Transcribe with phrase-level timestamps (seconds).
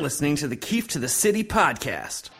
[0.00, 2.30] listening to the Keefe to the City podcast.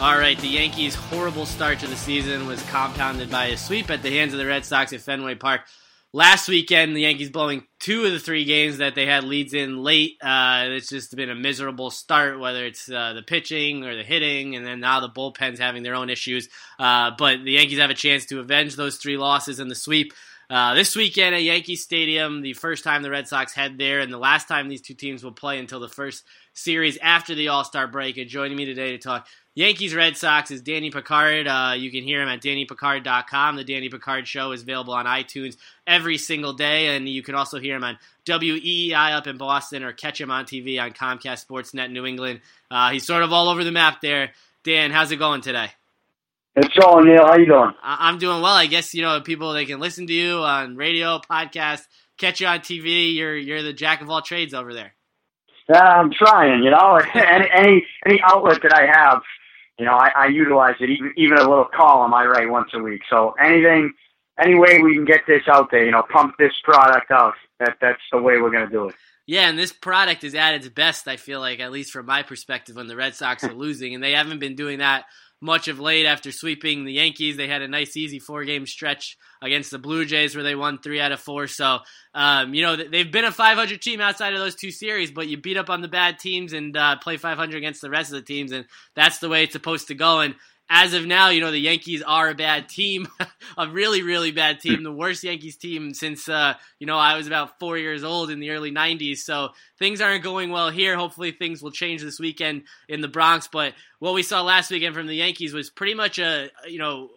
[0.00, 4.02] All right, the Yankees' horrible start to the season was compounded by a sweep at
[4.02, 5.62] the hands of the Red Sox at Fenway Park.
[6.12, 9.84] Last weekend, the Yankees blowing two of the three games that they had leads in
[9.84, 10.16] late.
[10.20, 14.56] Uh, it's just been a miserable start, whether it's uh, the pitching or the hitting,
[14.56, 16.48] and then now the bullpen's having their own issues.
[16.80, 20.12] Uh, but the Yankees have a chance to avenge those three losses in the sweep.
[20.50, 24.12] Uh, this weekend at Yankee Stadium, the first time the Red Sox head there, and
[24.12, 26.24] the last time these two teams will play until the first
[26.54, 28.16] series after the All Star break.
[28.16, 31.48] And joining me today to talk Yankees Red Sox is Danny Picard.
[31.48, 33.56] Uh, you can hear him at DannyPicard.com.
[33.56, 35.56] The Danny Picard Show is available on iTunes
[35.88, 39.92] every single day, and you can also hear him on WEEI up in Boston or
[39.92, 42.40] catch him on TV on Comcast Sportsnet New England.
[42.70, 44.30] Uh, he's sort of all over the map there.
[44.62, 45.70] Dan, how's it going today?
[46.54, 47.26] It's going, Neil.
[47.26, 47.72] How you doing?
[47.82, 48.54] I'm doing well.
[48.54, 51.82] I guess you know people they can listen to you on radio, podcast,
[52.18, 53.14] catch you on TV.
[53.14, 54.94] You're you're the jack of all trades over there.
[55.68, 56.62] Yeah, I'm trying.
[56.62, 59.22] You know, any any any outlet that I have
[59.80, 62.78] you know, I, I utilize it even even a little column I write once a
[62.78, 63.00] week.
[63.08, 63.94] So anything,
[64.38, 67.32] any way we can get this out there, you know, pump this product out.
[67.60, 68.94] That that's the way we're gonna do it.
[69.26, 71.08] Yeah, and this product is at its best.
[71.08, 74.04] I feel like, at least from my perspective, when the Red Sox are losing, and
[74.04, 75.06] they haven't been doing that
[75.40, 77.36] much of late after sweeping the Yankees.
[77.36, 80.78] They had a nice, easy four game stretch against the Blue Jays where they won
[80.78, 81.46] three out of four.
[81.46, 81.78] So,
[82.14, 85.38] um, you know, they've been a 500 team outside of those two series, but you
[85.38, 88.26] beat up on the bad teams and uh, play 500 against the rest of the
[88.26, 90.20] teams, and that's the way it's supposed to go.
[90.20, 90.34] And
[90.72, 93.08] as of now, you know, the Yankees are a bad team,
[93.58, 97.26] a really, really bad team, the worst Yankees team since, uh, you know, I was
[97.26, 99.18] about four years old in the early 90s.
[99.18, 99.48] So
[99.80, 100.96] things aren't going well here.
[100.96, 103.48] Hopefully things will change this weekend in the Bronx.
[103.48, 107.10] But what we saw last weekend from the Yankees was pretty much a, you know,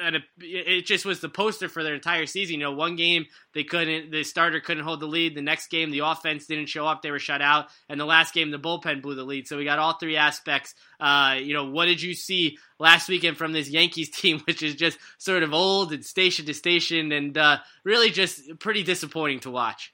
[0.00, 2.54] and it just was the poster for their entire season.
[2.54, 5.34] You know, one game they couldn't, the starter couldn't hold the lead.
[5.34, 7.66] The next game, the offense didn't show up; they were shut out.
[7.88, 9.46] And the last game, the bullpen blew the lead.
[9.46, 10.74] So we got all three aspects.
[10.98, 14.74] Uh, you know, what did you see last weekend from this Yankees team, which is
[14.74, 19.50] just sort of old and station to station, and uh, really just pretty disappointing to
[19.50, 19.92] watch?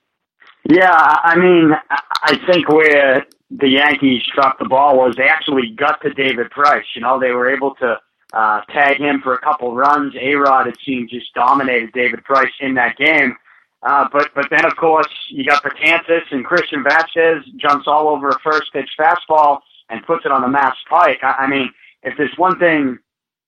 [0.69, 6.01] Yeah, I mean, I think where the Yankees dropped the ball was they actually got
[6.03, 6.85] to David Price.
[6.95, 7.97] You know, they were able to
[8.33, 10.15] uh, tag him for a couple runs.
[10.21, 13.37] A Rod, it seemed, just dominated David Price in that game.
[13.83, 18.31] Uh, but but then of course you got Betances and Christian Vázquez jumps all over
[18.31, 19.61] a first pitch fastball
[19.91, 21.23] and puts it on the mass pike.
[21.23, 21.71] I, I mean,
[22.03, 22.99] if there's one thing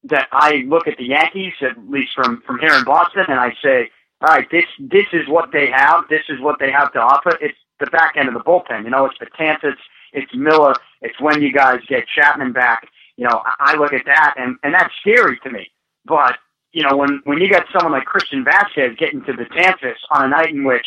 [0.05, 3.53] that I look at the Yankees, at least from from here in Boston, and I
[3.63, 3.91] say,
[4.21, 6.05] all right, this this is what they have.
[6.09, 7.37] This is what they have to offer.
[7.41, 8.85] It's the back end of the bullpen.
[8.85, 9.77] You know, it's Betances,
[10.13, 12.89] it's Miller, it's when you guys get Chapman back
[13.19, 15.69] you know, I look at that and, and that's scary to me.
[16.07, 16.39] But,
[16.73, 20.25] you know, when, when you got someone like Christian Vázquez getting to the Betances on
[20.25, 20.87] a night in which,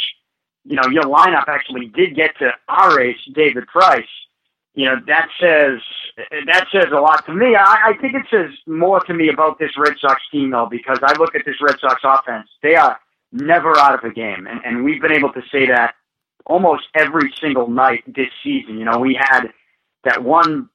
[0.63, 4.07] you know, your lineup actually did get to our ace, David Price,
[4.75, 5.81] you know, that says,
[6.47, 7.53] that says a lot to me.
[7.53, 10.99] I, I think it says more to me about this Red Sox team though, because
[11.03, 12.47] I look at this Red Sox offense.
[12.63, 12.97] They are
[13.33, 14.47] never out of a game.
[14.47, 15.95] And, and we've been able to say that
[16.45, 18.77] almost every single night this season.
[18.77, 19.47] You know, we had
[20.05, 20.69] that one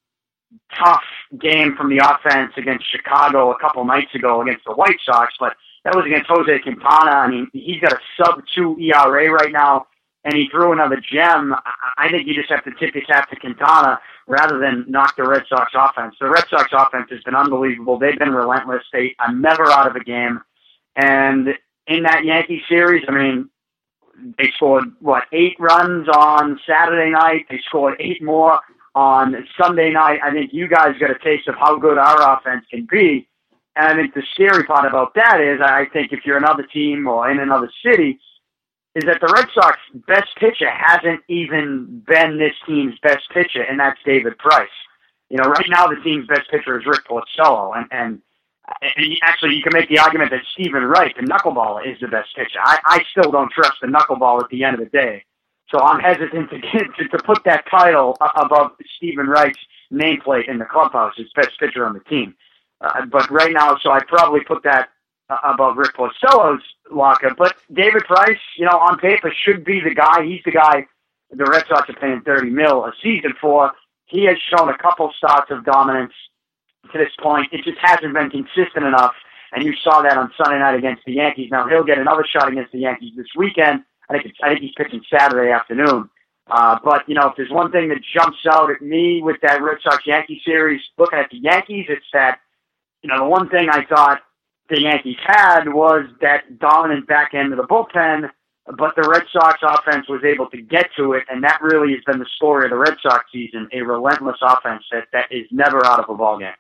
[0.79, 1.05] tough
[1.41, 5.57] game from the offense against Chicago a couple nights ago against the White Sox, but
[5.85, 7.11] that was against Jose Quintana.
[7.11, 9.87] I mean, he's got a sub two ERA right now,
[10.25, 11.55] and he threw another gem.
[11.97, 15.23] I think you just have to tip your cap to Quintana rather than knock the
[15.23, 16.17] Red Sox offense.
[16.21, 17.99] The Red Sox offense has been unbelievable.
[17.99, 18.83] They've been relentless.
[18.93, 20.41] They are never out of a game.
[20.97, 21.55] And
[21.87, 23.51] in that Yankee series, I mean,
[24.39, 27.47] they scored what eight runs on Saturday night.
[27.49, 28.59] They scored eight more
[28.97, 32.65] on Sunday night, I think you guys got a taste of how good our offense
[32.71, 33.29] can be.
[33.77, 37.07] And I think the scary part about that is, I think if you're another team
[37.07, 38.19] or in another city,
[38.95, 43.79] is that the Red Sox best pitcher hasn't even been this team's best pitcher, and
[43.79, 44.69] that's David Price.
[45.29, 48.23] You know, right now the team's best pitcher is Rick Porcello, and, and,
[49.23, 52.59] actually you can make the argument that Stephen Wright, the knuckleballer, is the best pitcher.
[52.61, 55.25] I, I still don't trust the knuckleball at the end of the day.
[55.71, 59.59] So I'm hesitant to get, to, put that title above Stephen Wright's
[59.93, 62.35] nameplate in the clubhouse as best pitcher on the team.
[62.81, 64.91] Uh, but right now, so I'd probably put that
[65.29, 67.35] uh, above Rick Porcello's locker.
[67.37, 70.25] But David Price, you know, on paper should be the guy.
[70.25, 70.87] He's the guy
[71.31, 73.73] the Red Sox are paying 30 mil a season for.
[74.07, 76.13] He has shown a couple starts of dominance
[76.93, 77.49] to this point.
[77.53, 79.15] It just hasn't been consistent enough.
[79.53, 81.51] And you saw that on Sunday night against the Yankees.
[81.51, 83.83] Now he'll get another shot against the Yankees this weekend.
[84.09, 86.09] I think it's, I think he's pitching Saturday afternoon.
[86.49, 89.63] Uh, but you know, if there's one thing that jumps out at me with that
[89.63, 92.39] Red Sox Yankee series, looking at the Yankees, it's that
[93.03, 94.21] you know the one thing I thought
[94.69, 98.31] the Yankees had was that dominant back end of the bullpen,
[98.79, 102.03] but the Red Sox offense was able to get to it, and that really has
[102.07, 105.85] been the story of the Red Sox season: a relentless offense that that is never
[105.85, 106.55] out of a ball game.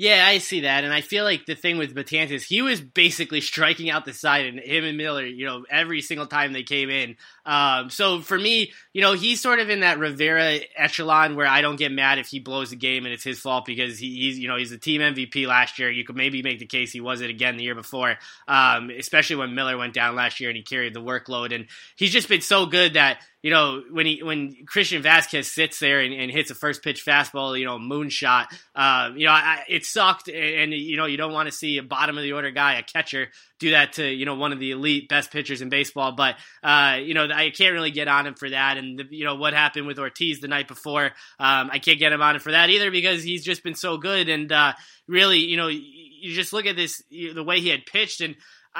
[0.00, 3.40] Yeah, I see that, and I feel like the thing with Betances, he was basically
[3.40, 6.88] striking out the side, and him and Miller, you know, every single time they came
[6.88, 7.16] in.
[7.44, 11.62] Um, so for me, you know, he's sort of in that Rivera echelon where I
[11.62, 14.38] don't get mad if he blows the game and it's his fault because he, he's,
[14.38, 15.90] you know, he's the team MVP last year.
[15.90, 19.36] You could maybe make the case he was it again the year before, um, especially
[19.36, 21.66] when Miller went down last year and he carried the workload, and
[21.96, 26.00] he's just been so good that you know, when he when Christian Vázquez sits there
[26.00, 29.84] and, and hits a first pitch fastball, you know, moonshot, uh, you know, I, it
[29.84, 32.50] sucked, and, and, you know, you don't want to see a bottom of the order
[32.50, 33.28] guy, a catcher,
[33.60, 36.12] do that to you know one of the elite best pitchers in baseball.
[36.12, 39.24] But uh, you know, I can't really get on him for that, and the, you
[39.24, 41.06] know what happened with Ortiz the night before,
[41.38, 43.98] um, I can't get him on him for that either because he's just been so
[43.98, 44.72] good, and uh,
[45.06, 48.34] really, you know, you just look at this the way he had pitched and.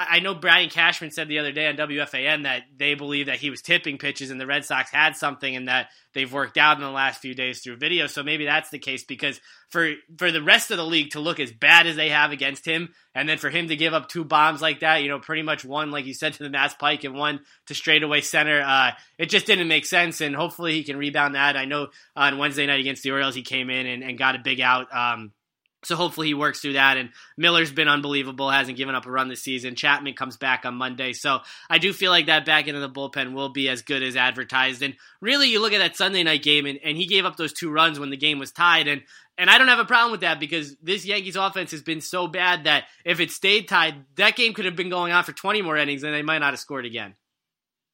[0.09, 3.49] I know Brian Cashman said the other day on WFAN that they believe that he
[3.49, 6.83] was tipping pitches and the Red Sox had something and that they've worked out in
[6.83, 8.07] the last few days through video.
[8.07, 11.39] So maybe that's the case because for for the rest of the league to look
[11.39, 14.23] as bad as they have against him, and then for him to give up two
[14.23, 17.03] bombs like that, you know, pretty much one like you said to the Mass Pike
[17.03, 20.21] and one to straightaway center, uh, it just didn't make sense.
[20.21, 21.57] And hopefully he can rebound that.
[21.57, 24.39] I know on Wednesday night against the Orioles he came in and, and got a
[24.39, 24.87] big out.
[24.95, 25.33] Um,
[25.83, 26.97] so hopefully he works through that.
[26.97, 29.75] And Miller's been unbelievable, hasn't given up a run this season.
[29.75, 31.13] Chapman comes back on Monday.
[31.13, 31.39] So
[31.69, 34.15] I do feel like that back end of the bullpen will be as good as
[34.15, 34.81] advertised.
[34.81, 37.53] And really, you look at that Sunday night game, and, and he gave up those
[37.53, 38.87] two runs when the game was tied.
[38.87, 39.01] And
[39.37, 42.27] and I don't have a problem with that because this Yankees offense has been so
[42.27, 45.61] bad that if it stayed tied, that game could have been going on for 20
[45.61, 47.15] more innings and they might not have scored again.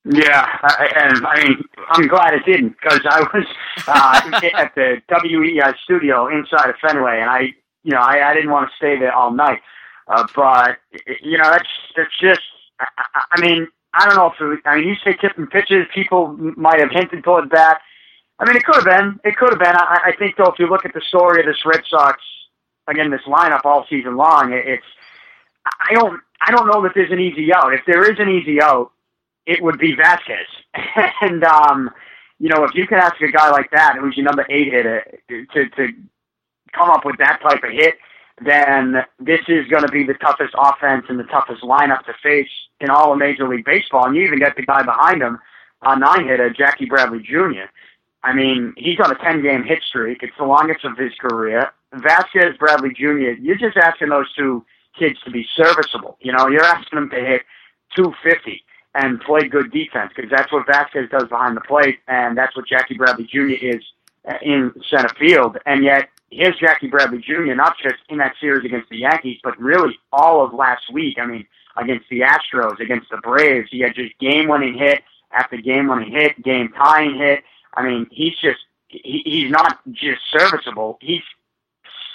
[0.06, 3.46] Yeah, I, and I mean, I'm glad it didn't because I was
[3.88, 7.56] uh, at the WEEI studio inside of Fenway, and I
[7.86, 9.62] you know, I, I didn't want to stay there all night.
[10.08, 10.78] Uh, but
[11.22, 12.42] you know, that's that's just.
[12.80, 12.88] I,
[13.32, 15.86] I mean, I don't know if it, I mean you say tipping pitches.
[15.94, 17.80] People might have hinted towards that.
[18.40, 19.20] I mean, it could have been.
[19.24, 19.76] It could have been.
[19.76, 22.22] I, I think though, if you look at the story of this Red Sox,
[22.88, 24.86] again, this lineup all season long, it, it's.
[25.66, 26.20] I don't.
[26.42, 27.74] I don't know that there's an easy out.
[27.74, 28.92] If there is an easy out,
[29.46, 30.50] it would be Vázquez.
[31.22, 31.92] and um,
[32.40, 35.04] you know, if you can ask a guy like that, who's your number eight hitter,
[35.30, 35.88] to to
[36.76, 37.96] come up with that type of hit,
[38.44, 42.50] then this is going to be the toughest offense and the toughest lineup to face
[42.82, 44.06] in all of Major League Baseball.
[44.06, 45.40] And you even get the guy behind him,
[45.82, 47.70] a nine hitter, Jackie Bradley Jr.
[48.24, 50.24] I mean, he's on a 10 game hit streak.
[50.24, 51.72] It's the longest of his career.
[51.94, 54.66] Vázquez, Bradley Jr., you're just asking those two
[54.98, 56.18] kids to be serviceable.
[56.20, 57.44] You know, you're asking them to hit
[57.96, 58.64] 250
[58.96, 62.68] and play good defense because that's what Vázquez does behind the plate, and that's what
[62.68, 63.64] Jackie Bradley Jr.
[63.64, 63.84] is
[64.28, 65.58] uh, in center field.
[65.66, 67.54] And yet, here's Jackie Bradley Jr.
[67.54, 71.18] not just in that series against the Yankees, but really all of last week.
[71.20, 71.46] I mean,
[71.78, 75.02] against the Astros, against the Braves, he had just game-winning hit
[75.32, 77.44] after game-winning hit, game-tying hit.
[77.74, 80.98] I mean, he's just he, he's not just serviceable.
[81.02, 81.24] He's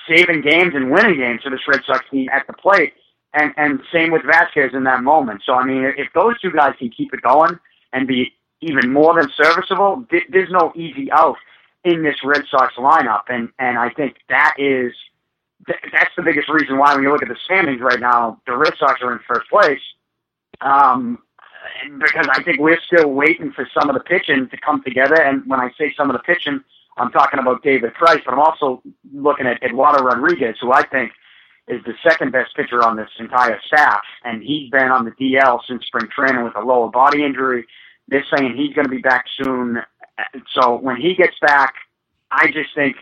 [0.08, 2.94] saving games and winning games for this Red Sox team at the plate.
[3.32, 5.42] And and same with Vázquez in that moment.
[5.44, 7.58] So I mean, if those two guys can keep it going
[7.92, 11.36] and be even more than serviceable, there's no easy out
[11.84, 14.92] in this Red Sox lineup, and and I think that is
[15.66, 18.74] that's the biggest reason why when you look at the standings right now, the Red
[18.78, 19.80] Sox are in first place.
[20.60, 21.18] Um,
[21.98, 25.20] because I think we're still waiting for some of the pitching to come together.
[25.20, 26.60] And when I say some of the pitching,
[26.96, 28.82] I'm talking about David Price, but I'm also
[29.12, 31.12] looking at Eduardo Rodriguez, who I think
[31.68, 34.00] is the second best pitcher on this entire staff.
[34.24, 37.66] And he's been on the DL since spring training with a lower body injury.
[38.08, 39.78] They're saying he's going to be back soon.
[40.54, 41.74] So when he gets back,
[42.30, 42.96] I just think,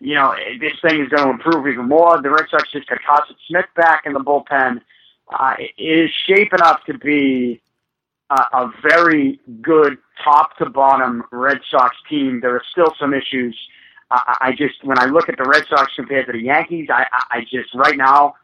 [0.00, 2.20] you know, this thing is going to improve even more.
[2.20, 4.80] The Red Sox just got Carson Smith back in the bullpen.
[5.32, 7.60] Uh, it is shaping up to be
[8.30, 12.40] a, a very good top to bottom Red Sox team.
[12.40, 13.56] There are still some issues.
[14.10, 17.06] I, I just, when I look at the Red Sox compared to the Yankees, I,
[17.30, 18.34] I just, right now,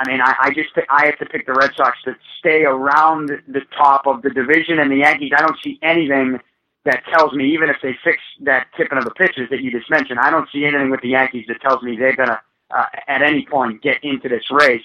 [0.00, 3.30] I mean, I, I just I have to pick the Red Sox to stay around
[3.46, 5.32] the top of the division, and the Yankees.
[5.36, 6.40] I don't see anything
[6.84, 9.90] that tells me, even if they fix that tipping of the pitches that you just
[9.90, 13.22] mentioned, I don't see anything with the Yankees that tells me they're gonna uh, at
[13.22, 14.82] any point get into this race.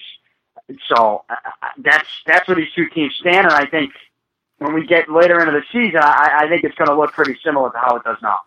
[0.88, 3.92] So uh, uh, that's that's where these two teams stand, and I think
[4.58, 7.38] when we get later into the season, I, I think it's going to look pretty
[7.44, 8.38] similar to how it does now.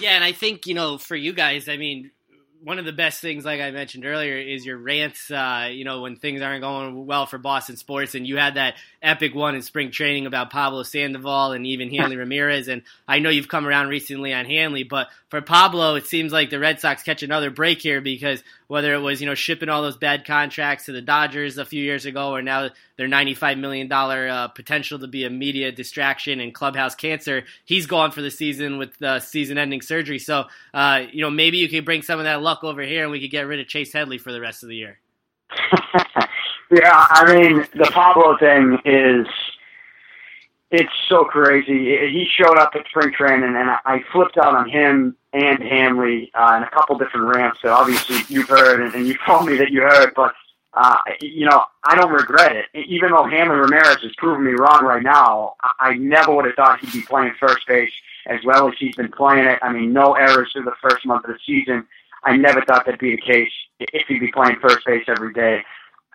[0.00, 2.10] Yeah, and I think you know for you guys, I mean,
[2.64, 5.30] one of the best things, like I mentioned earlier, is your rants.
[5.30, 8.74] Uh, you know, when things aren't going well for Boston sports, and you had that
[9.02, 12.68] epic one in spring training about Pablo Sandoval and even Hanley Ramirez.
[12.68, 16.48] And I know you've come around recently on Hanley, but for Pablo, it seems like
[16.48, 19.82] the Red Sox catch another break here because whether it was you know shipping all
[19.82, 23.88] those bad contracts to the Dodgers a few years ago, or now their ninety-five million
[23.88, 28.30] dollar uh, potential to be a media distraction and clubhouse cancer, he's gone for the
[28.30, 30.18] season with the season-ending surgery.
[30.18, 33.10] So uh, you know maybe you could bring some of that luck over here, and
[33.10, 35.00] we could get rid of Chase Headley for the rest of the year.
[36.70, 39.26] yeah, I mean the Pablo thing is
[40.70, 41.96] it's so crazy.
[41.96, 46.54] He showed up at spring training, and I flipped out on him and Hanley uh,
[46.56, 49.70] in a couple different rants that obviously you've heard, and, and you told me that
[49.70, 50.34] you heard, but
[50.76, 52.66] uh, you know, I don't regret it.
[52.88, 56.80] Even though Hanley Ramirez has proven me wrong right now, I never would have thought
[56.80, 57.92] he'd be playing first base
[58.26, 59.58] as well as he's been playing it.
[59.62, 61.86] I mean, no errors through the first month of the season.
[62.24, 65.62] I never thought that'd be the case if he'd be playing first base every day.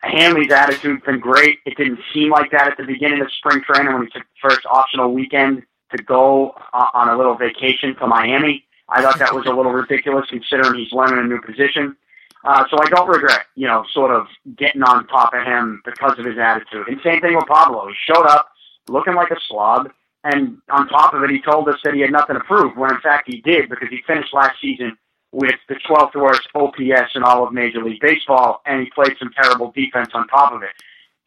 [0.01, 1.59] Hanley's attitude's been great.
[1.65, 4.49] It didn't seem like that at the beginning of spring training when he took the
[4.49, 5.63] first optional weekend
[5.95, 8.65] to go on a little vacation to Miami.
[8.87, 11.95] I thought that was a little ridiculous considering he's learning a new position.
[12.43, 16.17] Uh, so I don't regret, you know, sort of getting on top of him because
[16.17, 16.87] of his attitude.
[16.87, 17.87] And same thing with Pablo.
[17.87, 18.49] He showed up
[18.87, 19.89] looking like a slob,
[20.23, 22.91] and on top of it, he told us that he had nothing to prove, when
[22.91, 24.97] in fact he did because he finished last season
[25.31, 29.31] with the 12th worst OPS in all of Major League Baseball, and he played some
[29.41, 30.71] terrible defense on top of it.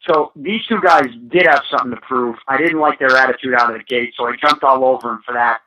[0.07, 2.35] So these two guys did have something to prove.
[2.47, 5.21] I didn't like their attitude out of the gate, so I jumped all over him
[5.25, 5.61] for that.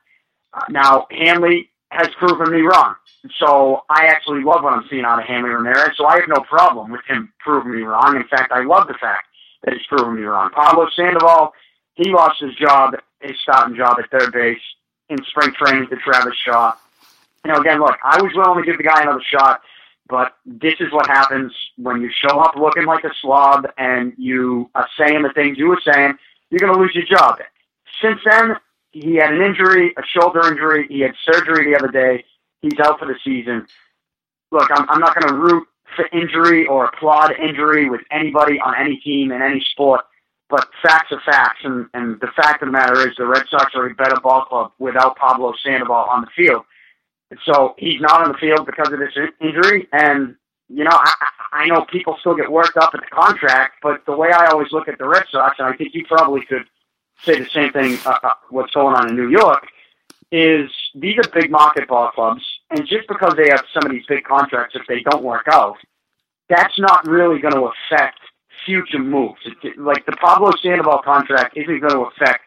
[0.52, 2.94] Uh, now, Hanley has proven me wrong.
[3.38, 6.42] So I actually love what I'm seeing out of Hanley Ramirez, so I have no
[6.42, 8.16] problem with him proving me wrong.
[8.16, 9.26] In fact, I love the fact
[9.64, 10.50] that he's proven me wrong.
[10.50, 11.52] Pablo Sandoval,
[11.94, 14.60] he lost his job, his starting job at third base
[15.08, 16.74] in spring training to Travis Shaw.
[17.46, 19.60] You know, again, look, I was willing to give the guy another shot,
[20.08, 24.68] but this is what happens when you show up looking like a slob and you
[24.74, 26.14] are saying the things you were saying,
[26.50, 27.38] you're going to lose your job.
[28.02, 28.56] Since then,
[28.90, 30.88] he had an injury, a shoulder injury.
[30.88, 32.24] He had surgery the other day.
[32.62, 33.64] He's out for the season.
[34.50, 38.74] Look, I'm, I'm not going to root for injury or applaud injury with anybody on
[38.76, 40.00] any team in any sport,
[40.50, 41.60] but facts are facts.
[41.62, 44.46] And, and the fact of the matter is the Red Sox are a better ball
[44.46, 46.64] club without Pablo Sandoval on the field.
[47.44, 49.88] So he's not on the field because of this injury.
[49.92, 50.36] And,
[50.68, 51.12] you know, I,
[51.52, 54.72] I know people still get worked up at the contract, but the way I always
[54.72, 56.64] look at the Red Sox, and I think you probably could–
[57.22, 57.98] say the same thing.
[58.04, 59.66] Uh, uh, what's going on in New York
[60.32, 64.06] is these are big market ball clubs, and just because they have some of these
[64.06, 65.76] big contracts, if they don't work out,
[66.48, 68.18] that's not really going to affect
[68.64, 69.40] future moves.
[69.62, 72.42] It, like the Pablo Sandoval contract isn't going to affect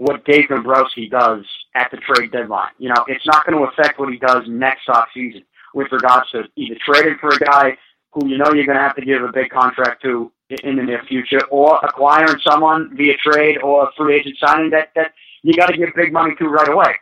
[0.00, 2.70] what Dave Dombrowski does at the trade deadline.
[2.78, 6.30] You know, it's not going to affect what he does next off season with regards
[6.30, 7.76] to either trading for a guy
[8.12, 10.32] who you know you're going to have to give a big contract to
[10.64, 15.12] in the near future, or acquiring someone via trade or free agent signing that that
[15.42, 16.94] you got to give big money to right away,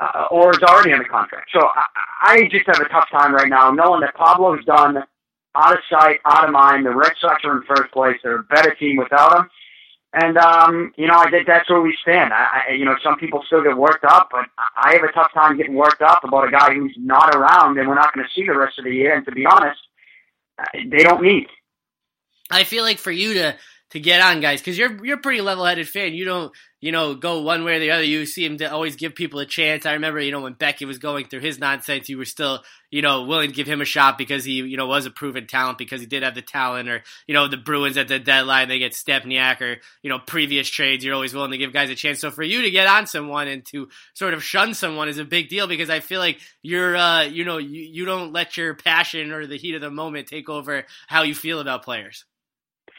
[0.00, 1.50] uh, or is already under contract.
[1.52, 1.84] So I,
[2.22, 4.98] I just have a tough time right now knowing that Pablo's done
[5.56, 6.86] out of sight, out of mind.
[6.86, 8.16] The Red Sox are in first place.
[8.22, 9.50] They're a better team without him.
[10.18, 12.32] And um, you know, I think that's where we stand.
[12.32, 15.30] I, I, you know, some people still get worked up, but I have a tough
[15.34, 18.32] time getting worked up about a guy who's not around, and we're not going to
[18.32, 19.14] see the rest of the year.
[19.14, 19.78] And to be honest,
[20.58, 21.48] uh, they don't need.
[22.50, 23.56] I feel like for you to
[23.90, 26.12] to get on guys because you're you're a pretty level headed fan.
[26.12, 28.02] You don't you know go one way or the other.
[28.02, 29.86] You seem to always give people a chance.
[29.86, 33.00] I remember you know when Beckett was going through his nonsense, you were still you
[33.00, 35.78] know willing to give him a shot because he you know was a proven talent
[35.78, 36.88] because he did have the talent.
[36.88, 40.68] Or you know the Bruins at the deadline they get Stempniak or you know previous
[40.68, 41.04] trades.
[41.04, 42.18] You're always willing to give guys a chance.
[42.18, 45.24] So for you to get on someone and to sort of shun someone is a
[45.24, 48.74] big deal because I feel like you're uh, you know you, you don't let your
[48.74, 52.24] passion or the heat of the moment take over how you feel about players.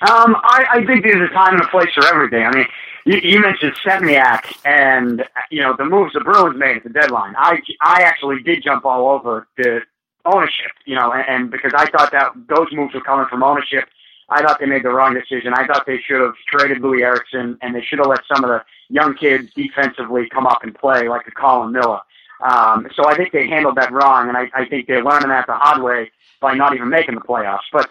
[0.01, 2.46] Um, I, I think there's a time and a place for everything.
[2.46, 2.68] I mean,
[3.06, 7.34] you, you mentioned Stempniak and, you know, the moves the Bruins made at the deadline.
[7.38, 9.82] I, I actually did jump all over the
[10.25, 13.86] ownership, you know, and, and because I thought that those moves were coming from ownership.
[14.30, 15.54] I thought they made the wrong decision.
[15.54, 18.50] I thought they should have traded Loui Eriksson and they should have let some of
[18.50, 22.01] the young kids defensively come up and play like a Colin Miller.
[22.42, 25.48] Um, so I think they handled that wrong, and I, I think they're learning that
[25.48, 27.66] the hard way by not even making the playoffs.
[27.72, 27.89] But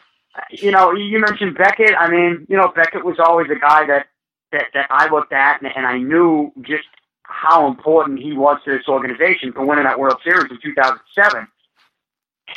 [0.51, 1.95] you know, you mentioned Beckett.
[1.99, 4.07] I mean, you know, Beckett was always a guy that
[4.53, 6.89] that, that I looked at, and, and I knew just
[7.23, 11.49] how important he was to this organization for winning that World Series in 2007.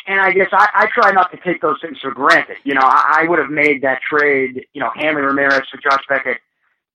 [0.06, 2.58] And I guess I, I try not to take those things for granted.
[2.64, 6.04] You know, I, I would have made that trade, you know, Hanley Ramirez for Josh
[6.08, 6.38] Beckett.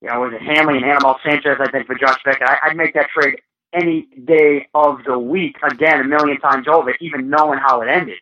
[0.00, 2.46] You know, was it Hanley and Anibal Sanchez, I think, for Josh Beckett.
[2.46, 3.40] I, I'd make that trade
[3.72, 8.18] any day of the week, again, a million times over, even knowing how it ended.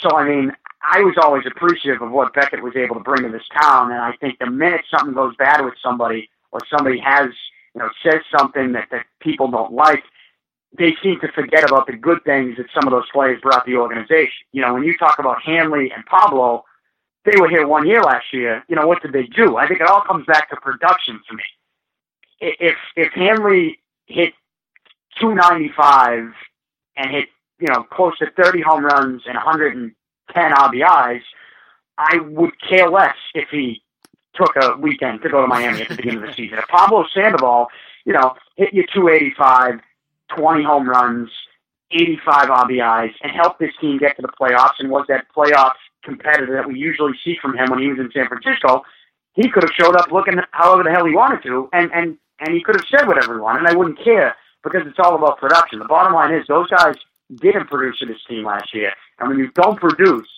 [0.00, 0.52] So I mean,
[0.82, 4.00] I was always appreciative of what Beckett was able to bring to this town, and
[4.00, 7.28] I think the minute something goes bad with somebody or somebody has
[7.74, 10.02] you know says something that that people don't like,
[10.78, 13.76] they seem to forget about the good things that some of those players brought the
[13.76, 14.46] organization.
[14.52, 16.64] You know, when you talk about Hanley and Pablo,
[17.24, 18.62] they were here one year last year.
[18.68, 19.56] You know, what did they do?
[19.56, 21.42] I think it all comes back to production for me.
[22.40, 24.34] If if Hanley hit
[25.20, 26.32] 295
[26.96, 27.28] and hit
[27.58, 29.36] you know close to 30 home runs and
[30.34, 31.22] 110 RBIs,
[31.98, 33.82] I would care less if he
[34.34, 36.58] took a weekend to go to Miami at the beginning of the season.
[36.58, 37.68] If Pablo Sandoval,
[38.04, 39.80] you know, hit you 285,
[40.36, 41.30] 20 home runs,
[41.90, 46.54] 85 RBIs, and helped this team get to the playoffs and was that playoff competitor
[46.54, 48.82] that we usually see from him when he was in San Francisco,
[49.34, 52.54] he could have showed up looking however the hell he wanted to, and and and
[52.54, 55.38] he could have said whatever he wanted, and I wouldn't care because it's all about
[55.38, 55.78] production.
[55.78, 56.96] The bottom line is those guys
[57.34, 60.28] didn't produce for this team last year, and when you don't produce,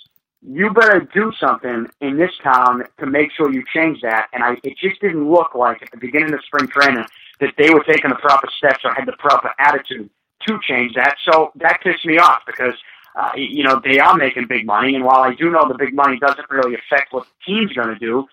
[0.41, 4.29] you better do something in this town to make sure you change that.
[4.33, 7.05] And I, it just didn't look like at the beginning of spring training
[7.41, 10.09] that they were taking the proper steps or had the proper attitude
[10.47, 11.17] to change that.
[11.25, 12.75] So that pissed me off because,
[13.17, 14.95] uh, you know, they are making big money.
[14.95, 17.89] And while I do know the big money doesn't really affect what the team's going
[17.89, 18.27] to do,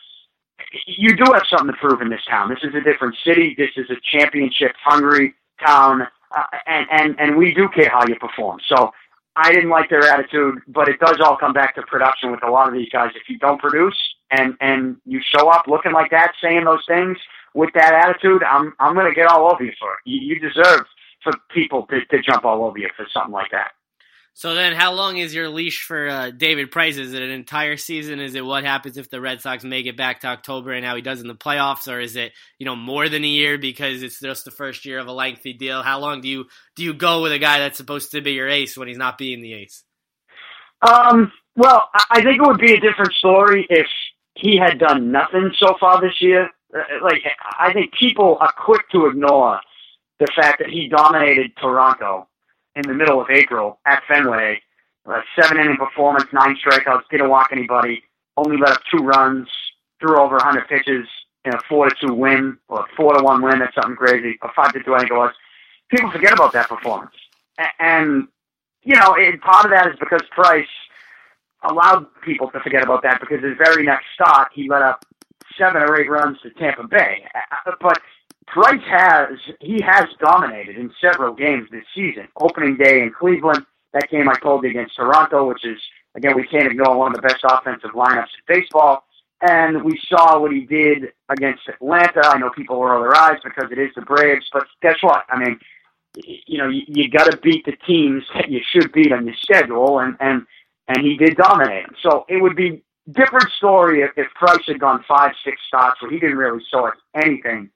[0.86, 2.50] you do have something to prove in this town.
[2.50, 3.56] This is a different city.
[3.58, 5.34] This is a championship hungry
[5.66, 6.08] town.
[6.36, 8.60] Uh, and, and, and we do care how you perform.
[8.68, 8.92] So
[9.36, 12.50] I didn't like their attitude, but it does all come back to production with a
[12.50, 13.12] lot of these guys.
[13.16, 13.98] If you don't produce
[14.32, 17.18] and, and you show up looking like that, saying those things
[17.54, 20.00] with that attitude, I'm, I'm going to get all over you for it.
[20.06, 20.86] You, you deserve
[21.24, 23.72] for people to, to jump all over you for something like that.
[24.38, 26.98] So then, how long is your leash for uh, David Price?
[26.98, 28.20] Is it an entire season?
[28.20, 30.94] Is it what happens if the Red Sox make it back to October and how
[30.98, 34.04] he does in the playoffs, or is it you know more than a year because
[34.04, 35.82] it's just the first year of a lengthy deal?
[35.82, 38.50] How long do you do you go with a guy that's supposed to be your
[38.50, 39.86] ace when he's not being the ace?
[40.82, 43.88] Um, well, I think it would be a different story if
[44.34, 46.50] he had done nothing so far this year.
[46.76, 47.22] Uh, like,
[47.58, 49.62] I think people are quick to ignore
[50.20, 52.28] the fact that he dominated Toronto
[52.76, 54.62] in the middle of April at Fenway.
[55.08, 58.04] A seven inning performance, nine strikeouts, didn't walk anybody,
[58.38, 59.48] only let up two runs,
[60.00, 61.08] threw over 100 pitches
[61.46, 63.60] in a four to two win or a four to one win.
[63.60, 64.38] That's something crazy.
[64.42, 65.34] A five to two, I think it was.
[65.90, 67.14] People forget about that performance,
[67.80, 68.28] and
[68.82, 70.66] you know, it, part of that is because Price
[71.64, 75.06] allowed people to forget about that because his very next start he let up
[75.58, 77.26] seven or eight runs to Tampa Bay.
[77.80, 78.02] But
[78.48, 82.28] Price has he has dominated in several games this season.
[82.40, 85.80] Opening day in Cleveland, that game I called against Toronto, which is
[86.16, 89.04] again we can't ignore one of the best offensive lineups in baseball.
[89.42, 92.22] And we saw what he did against Atlanta.
[92.24, 95.26] I know people roll their eyes because it is the Braves, but guess what?
[95.28, 95.60] I mean,
[96.16, 99.36] you know, you, you got to beat the teams that you should beat on your
[99.36, 100.46] schedule, and and
[100.88, 101.88] and he did dominate.
[102.02, 106.12] So it would be different story if, if Price had gone five, six starts where
[106.12, 107.70] he didn't really us anything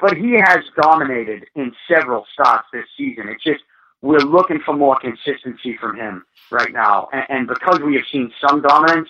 [0.00, 3.28] but he has dominated in several spots this season.
[3.28, 3.62] It's just
[4.02, 8.32] we're looking for more consistency from him right now, and, and because we have seen
[8.46, 9.08] some dominance,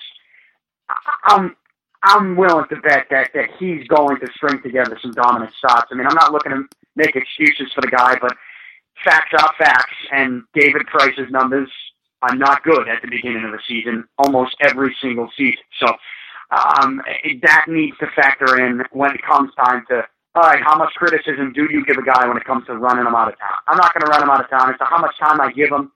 [1.24, 1.56] I'm
[2.02, 5.88] I'm willing to bet that that he's going to string together some dominant shots.
[5.90, 8.36] I mean, I'm not looking to make excuses for the guy, but
[9.04, 11.68] facts are facts, and David Price's numbers
[12.22, 15.62] are not good at the beginning of the season, almost every single season.
[15.80, 15.86] So
[16.50, 17.02] um,
[17.42, 20.04] that needs to factor in when it comes time to
[20.36, 23.06] all right, how much criticism do you give a guy when it comes to running
[23.06, 23.56] him out of town?
[23.68, 24.70] I'm not going to run him out of town.
[24.70, 25.90] It's how much time I give him.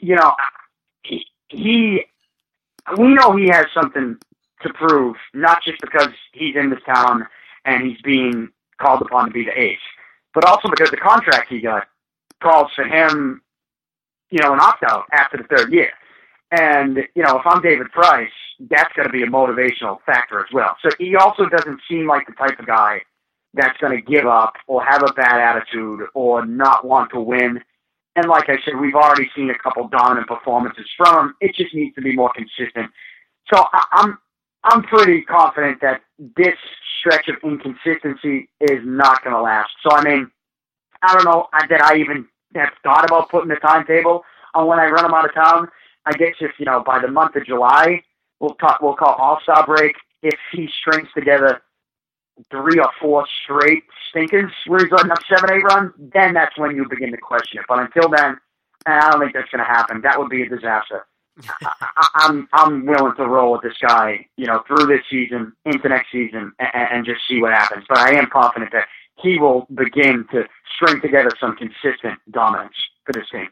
[0.00, 0.34] You know,
[1.02, 2.04] he, he,
[2.98, 4.16] we know he has something
[4.62, 7.26] to prove, not just because he's in this town
[7.64, 8.48] and he's being
[8.80, 9.78] called upon to be the ace,
[10.34, 11.86] but also because the contract he got
[12.42, 13.42] calls for him,
[14.30, 15.90] you know, an opt out after the third year.
[16.50, 18.30] And, you know, if I'm David Price,
[18.70, 20.76] that's going to be a motivational factor as well.
[20.82, 23.02] So he also doesn't seem like the type of guy–
[23.56, 27.60] that's going to give up or have a bad attitude or not want to win.
[28.14, 31.34] And like I said, we've already seen a couple dominant performances from him.
[31.40, 32.90] It just needs to be more consistent.
[33.52, 34.18] So I'm
[34.64, 36.02] I'm pretty confident that
[36.36, 36.56] this
[36.98, 39.70] stretch of inconsistency is not going to last.
[39.82, 40.30] So I mean,
[41.02, 44.86] I don't know that I even have thought about putting the timetable on when I
[44.86, 45.68] run him out of town.
[46.06, 48.02] I guess if you know by the month of July,
[48.40, 48.80] we'll talk.
[48.80, 49.94] We'll call All Star break.
[50.22, 51.60] If he strings together
[52.50, 56.76] three or four straight stinkers where he's letting up seven, eight runs, then that's when
[56.76, 57.66] you begin to question it.
[57.68, 58.36] But until then,
[58.86, 60.00] I don't think that's going to happen.
[60.02, 61.06] That would be a disaster.
[61.62, 65.88] I, I'm I'm willing to roll with this guy, you know, through this season into
[65.88, 67.84] next season, and, and just see what happens.
[67.88, 70.44] But I am confident that he will begin to
[70.74, 73.48] string together some consistent dominance for this team.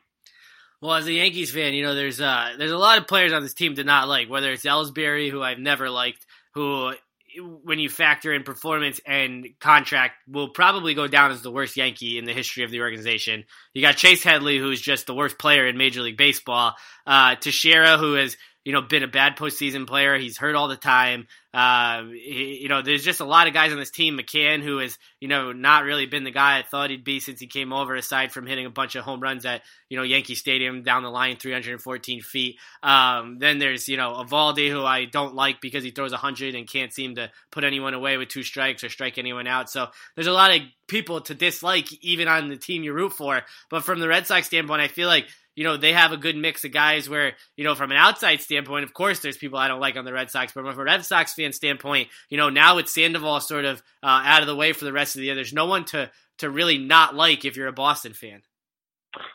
[0.80, 3.42] Well, as a Yankees fan, you know there's uh there's a lot of players on
[3.42, 4.28] this team to not like.
[4.28, 6.94] Whether it's Ellsbury, who I've never liked, who
[7.36, 12.18] when you factor in performance and contract, will probably go down as the worst Yankee
[12.18, 13.44] in the history of the organization.
[13.72, 16.74] You got Chase Headley, who's just the worst player in Major League Baseball.
[17.06, 20.16] Uh, Teixeira, who has you know, been a bad postseason player.
[20.16, 21.26] He's hurt all the time.
[21.52, 24.18] Uh, he, you know, there's just a lot of guys on this team.
[24.18, 27.38] McCann, who has, you know, not really been the guy I thought he'd be since
[27.38, 30.34] he came over, aside from hitting a bunch of home runs at, you know, Yankee
[30.34, 32.56] Stadium down the line, 314 feet.
[32.82, 36.68] Um, then there's, you know, Eovaldi, who I don't like because he throws 100 and
[36.68, 39.70] can't seem to put anyone away with two strikes or strike anyone out.
[39.70, 43.42] So there's a lot of people to dislike, even on the team you root for.
[43.70, 46.36] But from the Red Sox standpoint, I feel like you know, they have a good
[46.36, 49.68] mix of guys where, you know, from an outside standpoint, of course, there's people I
[49.68, 52.50] don't like on the Red Sox, but from a Red Sox fan standpoint, you know,
[52.50, 55.26] now with Sandoval sort of uh, out of the way for the rest of the
[55.26, 58.42] year, there's no one to, to really not like if you're a Boston fan.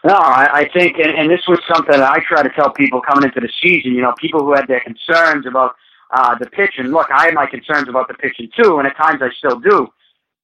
[0.04, 3.02] No, I, I think, and, and this was something that I try to tell people
[3.02, 5.76] coming into the season, you know, people who had their concerns about
[6.12, 8.98] uh, the pitch, and look, I had my concerns about the pitching too, and at
[8.98, 9.88] times I still do,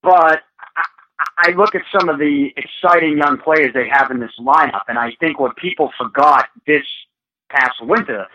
[0.02, 0.40] but
[1.18, 4.98] I look at some of the exciting young players they have in this lineup, and
[4.98, 6.84] I think what people forgot this
[7.48, 8.26] past winter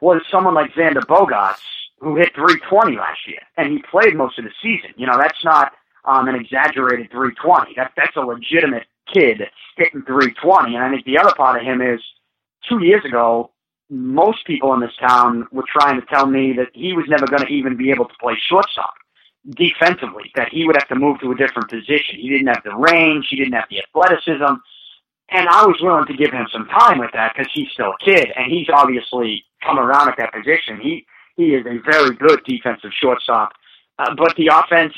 [0.00, 1.62] was someone like Xander Bogaerts,
[2.00, 4.90] who hit 320 last year, and he played most of the season.
[4.96, 5.72] You know, that's not
[6.04, 7.72] um, an exaggerated 320.
[7.76, 9.42] That, that's a legitimate kid
[9.76, 10.74] hitting 320.
[10.74, 12.00] And I think the other part of him is
[12.68, 13.50] two years ago,
[13.88, 17.46] most people in this town were trying to tell me that he was never going
[17.46, 18.94] to even be able to play shortstop
[19.50, 22.18] defensively, that he would have to move to a different position.
[22.18, 24.54] He didn't have the range, he didn't have the athleticism.
[25.28, 28.04] And I was willing to give him some time with that because he's still a
[28.04, 30.80] kid and he's obviously come around at that position.
[30.80, 31.06] He
[31.36, 33.52] he is a very good defensive shortstop,
[33.98, 34.94] uh, but the offense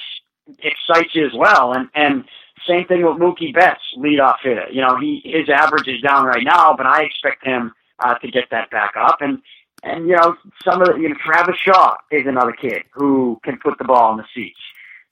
[0.61, 1.73] excites you as well.
[1.73, 2.25] And and
[2.67, 4.67] same thing with Mookie Betts, leadoff hitter.
[4.71, 8.31] You know, he his average is down right now, but I expect him uh, to
[8.31, 9.21] get that back up.
[9.21, 9.41] And
[9.83, 13.59] and you know, some of the, you know, Travis Shaw is another kid who can
[13.59, 14.59] put the ball in the seats.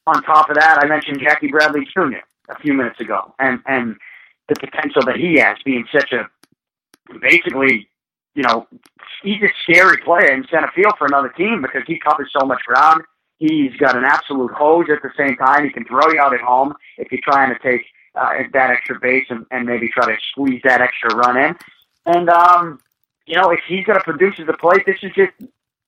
[0.07, 2.25] On top of that, I mentioned Jackie Bradley Jr.
[2.49, 3.97] a few minutes ago, and and
[4.49, 6.29] the potential that he has being such a
[7.21, 7.89] basically,
[8.35, 8.67] you know,
[9.23, 12.63] he's a scary player in center field for another team because he covers so much
[12.63, 13.03] ground.
[13.39, 15.65] He's got an absolute hose at the same time.
[15.65, 18.99] He can throw you out at home if you're trying to take uh, that extra
[18.99, 21.57] base and, and maybe try to squeeze that extra run in.
[22.07, 22.79] And um,
[23.27, 25.33] you know, if he's going to produce at the plate, this is just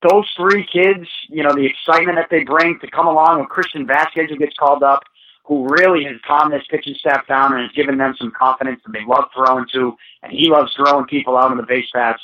[0.09, 3.87] those three kids, you know, the excitement that they bring to come along with Christian
[3.87, 5.03] Vázquez who gets called up,
[5.45, 8.93] who really has calmed this pitching staff down and has given them some confidence that
[8.93, 12.21] they love throwing to, and he loves throwing people out on the base paths.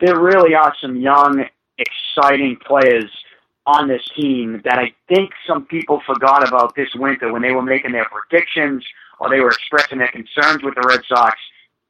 [0.00, 1.44] There really are some young,
[1.78, 3.10] exciting players
[3.66, 7.62] on this team that I think some people forgot about this winter when they were
[7.62, 8.84] making their predictions
[9.18, 11.38] or they were expressing their concerns with the Red Sox.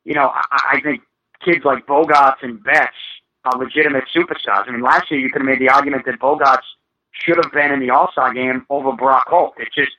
[0.05, 1.03] You know, I, I think
[1.45, 2.97] kids like Bogaerts and Betts
[3.45, 4.67] are legitimate superstars.
[4.67, 6.65] I mean, last year you could have made the argument that Bogaerts
[7.13, 9.55] should have been in the All Star game over Brock Holt.
[9.59, 9.93] It just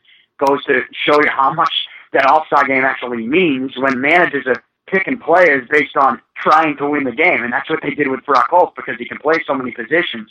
[0.45, 1.73] goes to show you how much
[2.13, 6.89] that All Star game actually means when managers are picking players based on trying to
[6.89, 9.35] win the game, and that's what they did with Brock Holt because he can play
[9.47, 10.29] so many positions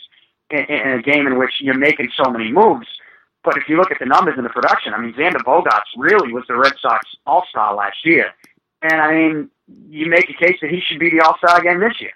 [0.50, 2.86] in, in a game in which you're making so many moves.
[3.42, 6.32] But if you look at the numbers and the production, I mean, Xander Bogaerts really
[6.32, 8.30] was the Red Sox All Star last year.
[8.82, 11.80] And I mean, you make a case that he should be the All Star again
[11.80, 12.12] this year.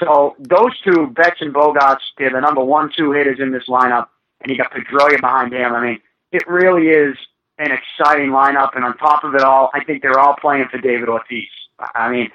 [0.00, 4.08] So those two, Betts and Bogaerts, they're the number one, two hitters in this lineup,
[4.42, 5.72] and you got Pedroia behind him.
[5.72, 6.00] I mean,
[6.32, 7.16] it really is
[7.58, 10.78] an exciting lineup, and on top of it all, I think they're all playing for
[10.78, 11.48] David Ortiz.
[11.94, 12.28] I mean,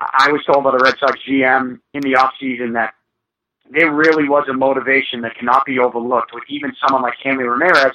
[0.00, 2.94] I was told by the Red Sox GM in the off season that
[3.70, 7.94] there really was a motivation that cannot be overlooked with even someone like Hanley Ramirez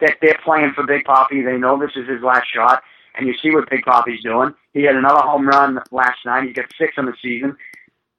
[0.00, 1.42] that they're playing for Big Poppy.
[1.42, 2.82] They know this is his last shot
[3.20, 4.54] and you see what Big Poppy's doing.
[4.72, 6.46] He had another home run last night.
[6.46, 7.56] He's got six on the season.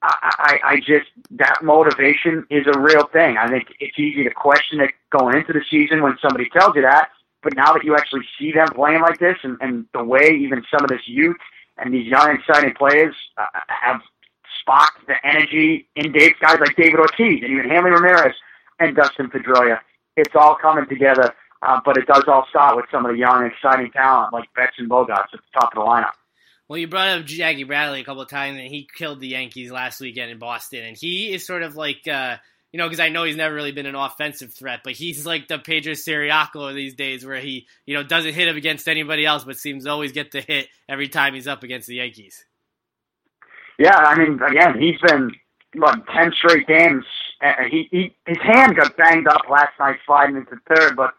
[0.03, 3.37] I, I, I just that motivation is a real thing.
[3.37, 6.81] I think it's easy to question it going into the season when somebody tells you
[6.81, 7.09] that,
[7.43, 10.63] but now that you actually see them playing like this, and, and the way even
[10.71, 11.37] some of this youth
[11.77, 14.01] and these young, exciting players uh, have
[14.59, 18.35] sparked the energy in Dave guys like David Ortiz and even Hanley Ramirez
[18.79, 19.79] and Dustin Pedroia,
[20.17, 23.45] it's all coming together uh, but it does all start with some of the young,
[23.45, 26.13] exciting talent like Betts and Bogaerts at the top of the lineup.
[26.67, 29.71] Well, you brought up Jackie Bradley a couple of times, and he killed the Yankees
[29.71, 30.85] last weekend in Boston.
[30.85, 32.37] And he is sort of like, uh,
[32.71, 35.49] you know, because I know he's never really been an offensive threat, but he's like
[35.49, 39.43] the Pedro Ciriaco these days, where he, you know, doesn't hit him against anybody else,
[39.43, 42.45] but seems to always get the hit every time he's up against the Yankees.
[43.77, 45.31] Yeah, I mean, again, he's been
[45.75, 47.03] what ten straight games.
[47.69, 51.15] He, he his hand got banged up last night, sliding into third, but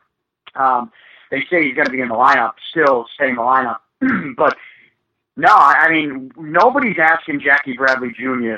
[0.54, 0.92] um,
[1.30, 3.78] they say he's going to be in the lineup, still staying in the lineup.
[4.36, 4.56] but
[5.36, 8.56] No, I mean nobody's asking Jackie Bradley Jr.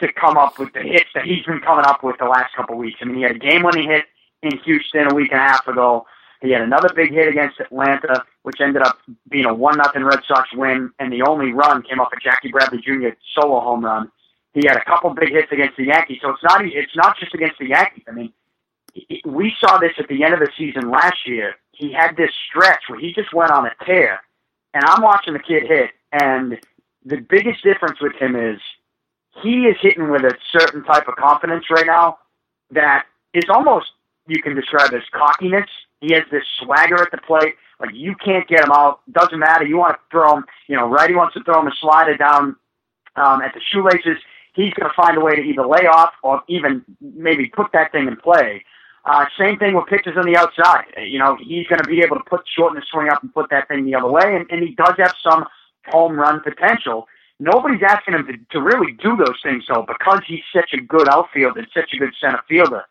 [0.00, 2.76] to come up with the hits that he's been coming up with the last couple
[2.76, 2.98] weeks.
[3.02, 4.04] I mean, he had a game-winning hit
[4.42, 6.06] in Houston a week and a half ago.
[6.42, 10.20] He had another big hit against Atlanta, which ended up being a one nothing Red
[10.28, 13.16] Sox win, and the only run came off a Jackie Bradley Jr.
[13.34, 14.12] solo home run.
[14.52, 17.34] He had a couple big hits against the Yankees, so it's not it's not just
[17.34, 18.04] against the Yankees.
[18.06, 18.32] I mean,
[19.24, 21.56] we saw this at the end of the season last year.
[21.72, 24.20] He had this stretch where he just went on a tear,
[24.74, 26.58] and I'm watching the kid hit, and
[27.04, 28.60] the biggest difference with him is
[29.42, 32.18] he is hitting with a certain type of confidence right now
[32.70, 33.86] that is almost
[34.26, 35.68] you can describe as cockiness.
[36.00, 37.54] He has this swagger at the plate.
[37.78, 39.00] Like you can't get him out.
[39.12, 39.64] Doesn't matter.
[39.64, 40.44] You want to throw him.
[40.66, 42.56] You know, righty wants to throw him a slider down
[43.16, 44.18] um, at the shoelaces.
[44.54, 47.92] He's going to find a way to either lay off or even maybe put that
[47.92, 48.64] thing in play.
[49.06, 50.84] Uh, same thing with pitches on the outside.
[50.98, 53.48] You know, he's going to be able to put shorten the swing up and put
[53.50, 55.44] that thing the other way, and, and he does have some
[55.86, 57.06] home run potential.
[57.38, 61.08] Nobody's asking him to, to really do those things though, because he's such a good
[61.08, 62.82] outfielder and such a good center fielder.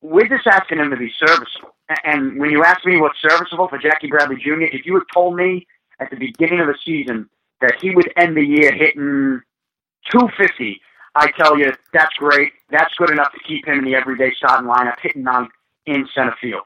[0.00, 1.76] We're just asking him to be serviceable.
[2.02, 5.36] And when you ask me what's serviceable for Jackie Bradley Jr., if you had told
[5.36, 5.68] me
[6.00, 7.28] at the beginning of the season
[7.60, 9.40] that he would end the year hitting
[10.10, 10.80] 250,
[11.14, 12.52] I tell you that's great.
[12.70, 15.48] That's good enough to keep him in the everyday starting lineup, hitting on
[15.86, 16.62] in center field.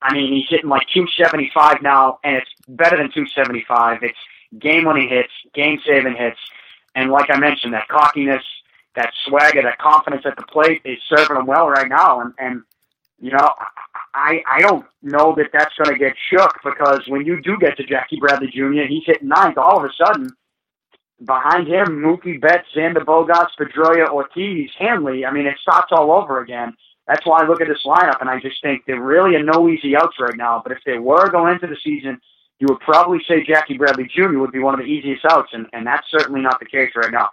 [0.00, 4.02] I mean, he's hitting like 275 now, and it's better than 275.
[4.02, 4.18] It's
[4.58, 6.38] game-winning hits, game-saving hits,
[6.94, 8.44] and like I mentioned, that cockiness,
[8.94, 12.20] that swagger, that confidence at the plate is serving him well right now.
[12.20, 12.62] And, and
[13.20, 13.50] you know,
[14.14, 17.76] I I don't know that that's going to get shook because when you do get
[17.76, 19.58] to Jackie Bradley Jr., he's hitting ninth.
[19.58, 20.30] All of a sudden,
[21.24, 25.24] behind him, Mookie Betts, Xander Bogaerts, Pedroia, Ortiz, Hanley.
[25.24, 26.74] I mean, it starts all over again.
[27.06, 29.68] That's why I look at this lineup and I just think there really are no
[29.68, 30.60] easy outs right now.
[30.62, 32.20] But if they were going into the season,
[32.60, 34.38] you would probably say Jackie Bradley Jr.
[34.38, 37.12] would be one of the easiest outs, and, and that's certainly not the case right
[37.12, 37.28] now.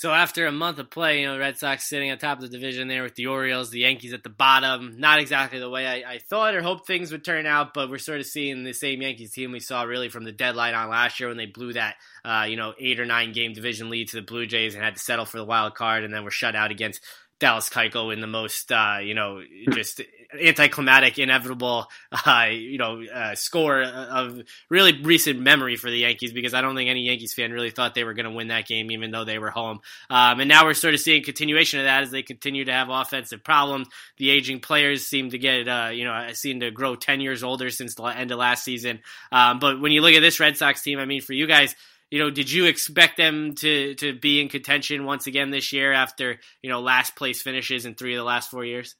[0.00, 2.48] So after a month of play, you know, Red Sox sitting on top of the
[2.48, 4.94] division there with the Orioles, the Yankees at the bottom.
[4.96, 7.98] Not exactly the way I, I, thought or hoped things would turn out, but we're
[7.98, 11.20] sort of seeing the same Yankees team we saw really from the deadline on last
[11.20, 14.16] year when they blew that, uh, you know, eight or nine game division lead to
[14.16, 16.56] the Blue Jays and had to settle for the wild card, and then were shut
[16.56, 17.04] out against
[17.40, 20.02] Dallas Keuchel in the most, uh, you know, just
[20.38, 21.90] anticlimactic, inevitable,
[22.26, 26.76] uh, you know, uh, score of really recent memory for the Yankees because I don't
[26.76, 29.24] think any Yankees fan really thought they were going to win that game, even though
[29.24, 29.80] they were home.
[30.08, 32.90] Um, and now we're sort of seeing continuation of that as they continue to have
[32.90, 33.88] offensive problems.
[34.18, 37.70] The aging players seem to get, uh, you know, seem to grow 10 years older
[37.70, 39.00] since the end of last season.
[39.32, 41.74] Um, but when you look at this Red Sox team, I mean, for you guys,
[42.10, 45.92] you know, did you expect them to to be in contention once again this year
[45.92, 48.96] after you know last place finishes in three of the last four years?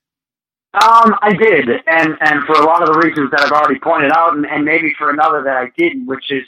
[0.72, 4.12] Um, I did, and and for a lot of the reasons that I've already pointed
[4.12, 6.44] out, and, and maybe for another that I didn't, which is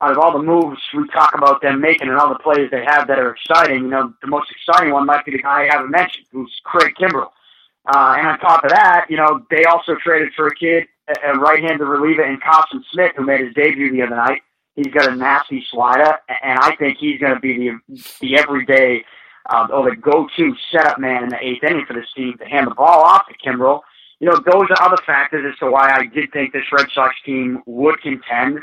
[0.00, 2.84] out of all the moves we talk about them making and all the players they
[2.86, 5.68] have that are exciting, you know, the most exciting one might be the guy I
[5.70, 7.28] haven't mentioned, who's Craig Kimbrel.
[7.86, 11.38] Uh, and on top of that, you know, they also traded for a kid, a
[11.38, 14.40] right-handed reliever in Carson Smith, who made his debut the other night.
[14.76, 19.04] He's got a nasty slider, and I think he's going to be the the everyday
[19.48, 22.66] um, or the go-to setup man in the eighth inning for this team to hand
[22.68, 23.80] the ball off to Kimbrel.
[24.20, 27.14] You know, those are other factors as to why I did think this Red Sox
[27.24, 28.60] team would contend.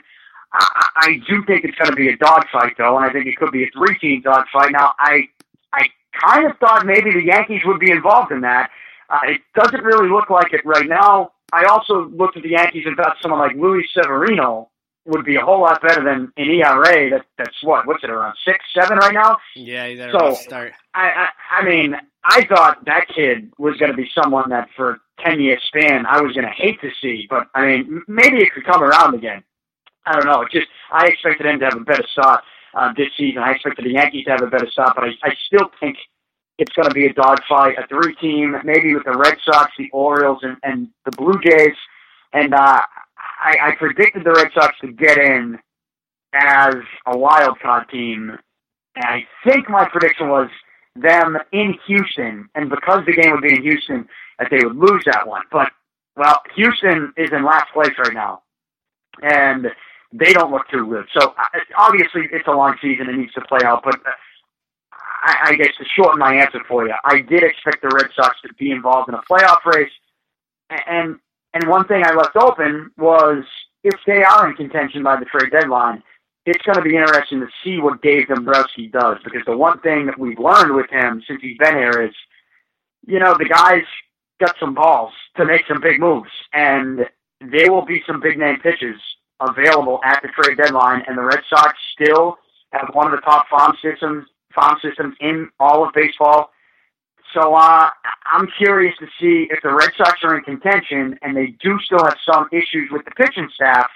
[0.53, 3.35] I, I do think it's going to be a dogfight, though, and I think it
[3.35, 4.71] could be a three-team dogfight.
[4.71, 5.27] Now, I
[5.73, 8.69] I kind of thought maybe the Yankees would be involved in that.
[9.09, 11.31] Uh, it doesn't really look like it right now.
[11.51, 14.69] I also looked at the Yankees and thought someone like Luis Severino
[15.07, 18.35] would be a whole lot better than an ERA that that's what what's it around
[18.45, 19.37] six seven right now.
[19.55, 20.73] Yeah, he's so start.
[20.93, 24.99] I, I I mean I thought that kid was going to be someone that for
[25.23, 28.53] ten year span I was going to hate to see, but I mean maybe it
[28.53, 29.43] could come around again.
[30.05, 30.41] I don't know.
[30.41, 32.43] It just I expected him to have a better start
[32.73, 33.39] uh, this season.
[33.39, 35.97] I expected the Yankees to have a better start, but I, I still think
[36.57, 39.89] it's going to be a dogfight, a three team, maybe with the Red Sox, the
[39.91, 41.75] Orioles, and, and the Blue Jays.
[42.33, 42.81] And uh,
[43.47, 45.57] I, I predicted the Red Sox to get in
[46.33, 48.37] as a wild card team,
[48.95, 50.49] and I think my prediction was
[50.97, 54.07] them in Houston, and because the game would be in Houston,
[54.37, 55.43] that they would lose that one.
[55.51, 55.71] But
[56.17, 58.41] well, Houston is in last place right now,
[59.21, 59.67] and
[60.11, 61.05] they don't look too good.
[61.17, 61.33] So
[61.77, 63.81] obviously, it's a long season; it needs to play out.
[63.85, 64.11] But uh,
[64.91, 68.35] I, I guess to shorten my answer for you, I did expect the Red Sox
[68.41, 69.91] to be involved in a playoff race,
[70.85, 71.17] and
[71.53, 73.43] and one thing I left open was
[73.83, 76.03] if they are in contention by the trade deadline,
[76.45, 80.05] it's going to be interesting to see what Dave Dombrowski does because the one thing
[80.05, 82.13] that we've learned with him since he's been here is,
[83.05, 83.83] you know, the guy's
[84.39, 87.05] got some balls to make some big moves, and
[87.41, 88.95] there will be some big name pitches
[89.39, 92.37] available at the trade deadline, and the Red Sox still
[92.71, 96.51] have one of the top farm systems farm systems in all of baseball.
[97.33, 97.89] So uh,
[98.25, 102.03] I'm curious to see if the Red Sox are in contention, and they do still
[102.03, 103.89] have some issues with the pitching staff.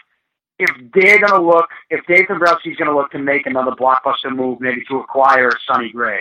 [0.59, 4.35] If they're going to look, if Dave Dombrowski's going to look to make another blockbuster
[4.35, 6.19] move, maybe to acquire Sonny Gray,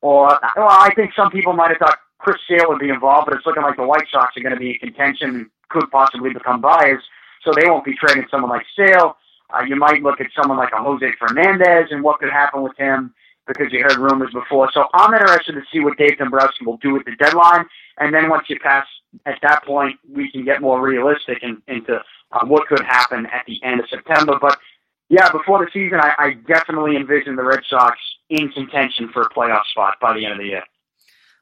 [0.00, 3.36] or well, I think some people might have thought Chris Sale would be involved, but
[3.36, 6.32] it's looking like the White Sox are going to be in contention and could possibly
[6.32, 7.02] become buyers,
[7.42, 9.16] so they won't be trading someone like Sale.
[9.52, 12.76] Uh, you might look at someone like a Jose Fernandez and what could happen with
[12.76, 13.12] him
[13.52, 14.70] because you heard rumors before.
[14.72, 17.66] So I'm interested to see what Dave Dombrowski will do at the deadline,
[17.98, 18.86] and then once you pass
[19.26, 22.00] at that point, we can get more realistic in, into
[22.32, 24.38] uh, what could happen at the end of September.
[24.40, 24.58] But
[25.08, 29.28] yeah, before the season, I, I definitely envision the Red Sox in contention for a
[29.28, 30.62] playoff spot by the end of the year.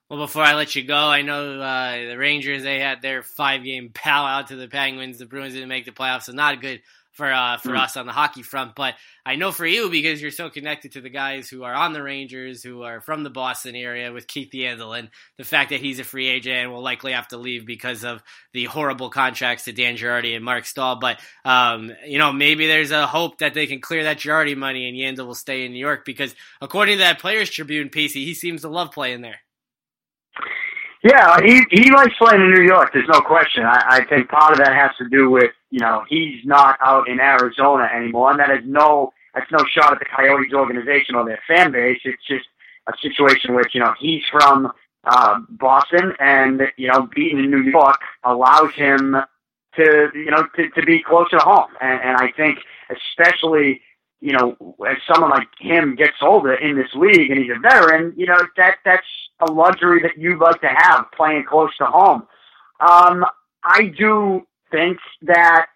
[0.09, 3.63] Well, before I let you go, I know uh, the Rangers they had their five
[3.63, 5.19] game pow out to the Penguins.
[5.19, 6.81] The Bruins didn't make the playoffs, so not a good
[7.19, 7.81] for uh, for mm.
[7.81, 8.77] us on the hockey front.
[8.77, 8.95] But
[9.27, 12.03] I know for you because you're so connected to the guys who are on the
[12.03, 15.99] Rangers, who are from the Boston area, with Keith Yandle, and the fact that he's
[15.99, 18.23] a free agent and will likely have to leave because of
[18.55, 20.97] the horrible contracts to Dan Girardi and Marc Staal.
[21.01, 24.89] But um, you know, maybe there's a hope that they can clear that Girardi money
[24.89, 28.33] and Yandle will stay in New York because according to that Players Tribune piece, he
[28.33, 29.41] seems to love playing there.
[31.03, 32.93] Yeah, he he likes playing in New York.
[32.93, 33.65] There's no question.
[33.65, 37.09] I, I think part of that has to do with you know he's not out
[37.09, 41.25] in Arizona anymore, and that is no that's no shot at the Coyotes organization or
[41.25, 42.01] their fan base.
[42.05, 42.47] It's just
[42.87, 44.73] a situation which you know he's from
[45.05, 49.17] uh, Boston, and you know being in New York allows him
[49.77, 52.59] to you know to, to be closer to home, and, and I think
[52.91, 53.83] especially
[54.21, 54.57] you know,
[54.89, 58.39] as someone like him gets older in this league and he's a veteran, you know,
[58.57, 59.07] that that's
[59.41, 62.27] a luxury that you'd like to have playing close to home.
[62.81, 63.25] Um,
[63.63, 65.67] I do think that,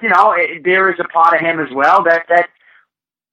[0.00, 2.48] you know, it, there is a part of him as well that, that,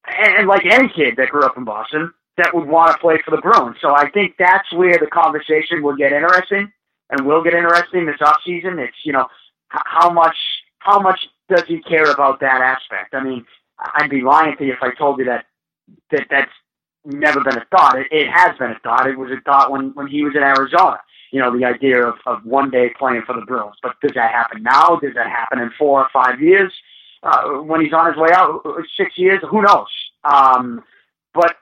[0.07, 3.31] and, like any kid that grew up in Boston, that would want to play for
[3.31, 3.77] the Bruins.
[3.81, 6.71] So I think that's where the conversation will get interesting
[7.09, 8.79] and will get interesting this off season.
[8.79, 9.27] It's, you know,
[9.69, 10.35] how much,
[10.79, 13.13] how much does he care about that aspect?
[13.13, 13.45] I mean,
[13.79, 15.45] I'd be lying to you if I told you that
[16.11, 16.51] that that's
[17.05, 17.97] never been a thought.
[17.97, 19.07] It, it has been a thought.
[19.07, 20.99] It was a thought when when he was in Arizona.
[21.31, 23.77] You know, the idea of of one day playing for the Bruins.
[23.81, 24.99] But does that happen now?
[25.01, 26.71] Does that happen in four or five years?
[27.23, 28.61] Uh, when he's on his way out,
[28.95, 29.41] six years?
[29.49, 29.87] Who knows?
[30.23, 30.83] Um,
[31.33, 31.55] but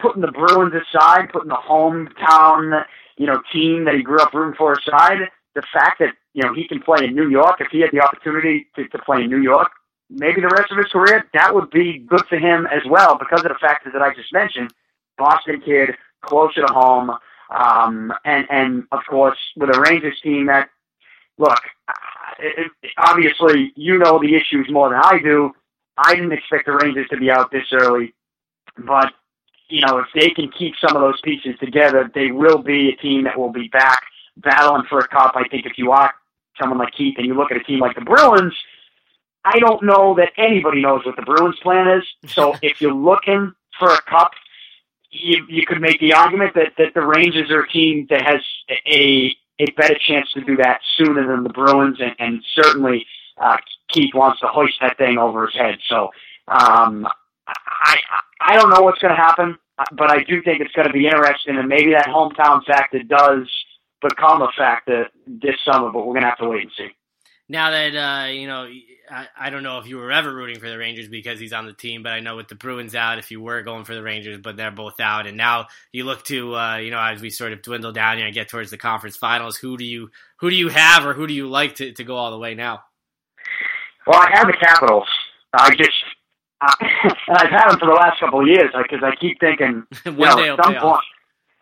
[0.00, 2.84] putting the Bruins aside, putting the hometown,
[3.16, 6.52] you know, team that he grew up rooting for aside, the fact that you know
[6.52, 9.30] he can play in New York, if he had the opportunity to, to play in
[9.30, 9.70] New York,
[10.10, 13.42] maybe the rest of his career, that would be good for him as well because
[13.44, 14.72] of the factors that I just mentioned.
[15.18, 15.90] Boston kid,
[16.22, 17.12] closer to home,
[17.52, 20.70] um, and and of course with a Rangers team that
[21.38, 21.60] look,
[22.38, 25.52] it, it, obviously you know the issues more than I do.
[25.96, 28.14] I didn't expect the Rangers to be out this early,
[28.78, 29.12] but
[29.68, 32.96] you know if they can keep some of those pieces together, they will be a
[32.96, 34.02] team that will be back
[34.36, 35.32] battling for a cup.
[35.34, 36.12] I think if you are
[36.60, 38.54] someone like Keith and you look at a team like the Bruins
[39.44, 42.04] I don't know that anybody knows what the Bruins' plan is.
[42.30, 44.32] So if you're looking for a cup,
[45.12, 48.40] you you could make the argument that that the Rangers are a team that has
[48.86, 53.06] a a better chance to do that sooner than the Bruins, and, and certainly
[53.40, 53.56] uh,
[53.88, 55.78] Keith wants to hoist that thing over his head.
[55.88, 56.10] So
[56.48, 57.06] um,
[57.46, 57.96] I
[58.40, 59.58] I don't know what's going to happen,
[59.92, 63.48] but I do think it's going to be interesting, and maybe that hometown factor does
[64.00, 65.92] become a factor this summer.
[65.92, 66.88] But we're going to have to wait and see
[67.48, 68.68] now that uh, you know,
[69.10, 71.66] I, I, don't know if you were ever rooting for the Rangers because he's on
[71.66, 74.02] the team, but I know with the Bruins out, if you were going for the
[74.02, 77.30] Rangers, but they're both out, and now you look to uh, you know as we
[77.30, 80.50] sort of dwindle down here and get towards the conference finals, who do you who
[80.50, 82.82] do you have or who do you like to, to go all the way now?
[84.06, 85.08] Well, I have the Capitals.
[85.52, 85.90] I just
[86.60, 86.74] uh,
[87.28, 90.38] I've had them for the last couple of years because I keep thinking, you know,
[90.38, 91.04] at some point, off.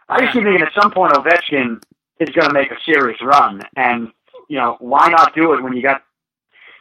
[0.08, 1.82] I just keep thinking at some point Ovechkin
[2.20, 4.12] is going to make a serious run, and
[4.50, 6.02] you know, why not do it when you got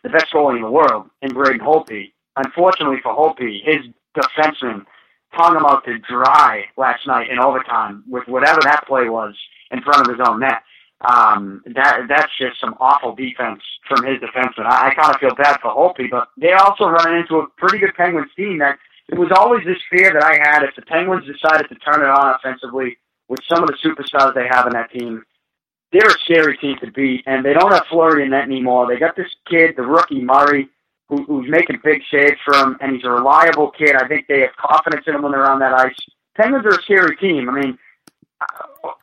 [0.03, 2.11] the best goalie in the world in Braden Holtby?
[2.35, 3.85] Unfortunately for Holtby, his
[4.17, 4.85] defenseman
[5.29, 9.35] hung him out to dry last night in overtime with whatever that play was
[9.69, 10.63] in front of his own net.
[11.01, 14.65] Um, that that's just some awful defense from his defenseman.
[14.65, 17.77] I, I kind of feel bad for Holtby, but they also running into a pretty
[17.77, 21.25] good Penguins team that it was always this fear that I had if the Penguins
[21.27, 22.97] decided to turn it on offensively
[23.27, 25.23] with some of the superstars they have in that team,
[25.91, 28.87] they're a scary team to beat, and they don't have Fleury in that anymore.
[28.87, 30.69] They got this kid, the rookie Murray,
[31.07, 33.95] who, who's making big saves for them, and he's a reliable kid.
[33.95, 35.95] I think they have confidence in him when they're on that ice.
[36.35, 37.49] Penguins are a scary team.
[37.49, 37.77] I mean,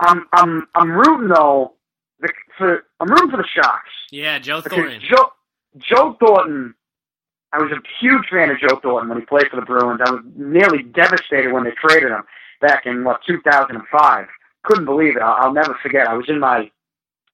[0.00, 1.72] I'm I'm I'm rooting though.
[2.56, 3.90] For I'm rooting for the Sharks.
[4.10, 5.02] Yeah, Joe Thornton.
[5.02, 5.32] Joe
[5.76, 6.74] Joe Thornton
[7.56, 10.00] I was a huge fan of Joe Thornton when he played for the Bruins.
[10.04, 12.22] I was nearly devastated when they traded him
[12.60, 14.26] back in what 2005.
[14.64, 15.22] Couldn't believe it.
[15.22, 16.06] I'll, I'll never forget.
[16.06, 16.70] I was in my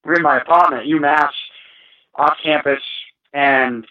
[0.05, 1.30] we are in my apartment at UMass
[2.14, 2.82] off campus,
[3.32, 3.86] and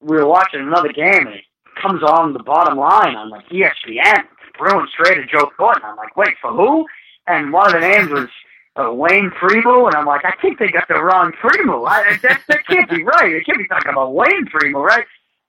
[0.00, 1.44] we were watching another game, and it
[1.80, 4.24] comes on the bottom line on like ESPN.
[4.58, 5.84] Bruins traded Joe Thornton.
[5.84, 6.86] I'm like, wait, for who?
[7.26, 8.28] And one of the names was
[8.76, 11.84] uh, Wayne Primeau, and I'm like, I think they got the wrong Primeau.
[11.84, 13.32] I, that, that can't be right.
[13.32, 15.04] They can't be talking about Wayne Primeau, right?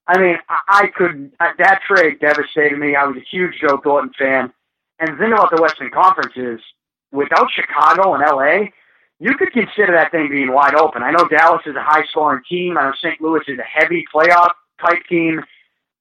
[0.08, 1.32] I mean, I, I could.
[1.40, 2.96] Uh, that trade devastated me.
[2.96, 4.54] I was a huge Joe Thornton fan.
[5.00, 6.60] And the thing about the Western Conference is,
[7.12, 8.70] without Chicago and LA,
[9.24, 11.02] you could consider that thing being wide open.
[11.02, 12.78] I know Dallas is a high scoring team.
[12.78, 13.22] I know St.
[13.22, 14.52] Louis is a heavy playoff
[14.86, 15.42] type team.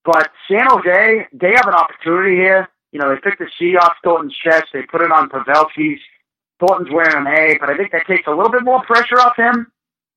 [0.05, 2.69] But San Jose, they have an opportunity here.
[2.91, 4.67] You know, they picked the C off Thornton's chest.
[4.73, 6.01] They put it on Pavelski's.
[6.59, 9.37] Thornton's wearing an A, but I think that takes a little bit more pressure off
[9.37, 9.71] him.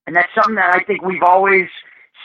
[0.08, 1.70] And that's something that I think we've always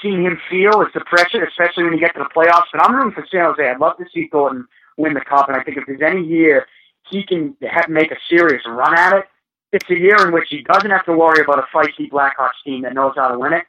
[0.03, 2.73] seen him feel is the pressure, especially when you get to the playoffs.
[2.73, 3.69] But I'm rooting for San Jose.
[3.69, 4.67] I'd love to see Thornton
[4.97, 5.49] win the cup.
[5.49, 6.67] And I think if there's any year
[7.11, 9.25] he can have, make a serious run at it,
[9.73, 12.83] it's a year in which he doesn't have to worry about a feisty Blackhawks team
[12.83, 13.65] that knows how to win it,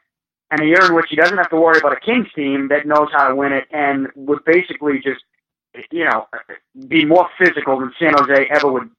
[0.49, 2.85] and a year in which he doesn't have to worry about a Kings team that
[2.85, 5.23] knows how to win it and would basically just,
[5.91, 6.27] you know,
[6.87, 8.89] be more physical than San Jose ever would